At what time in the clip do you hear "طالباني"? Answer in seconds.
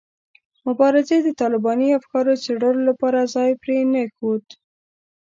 1.41-1.89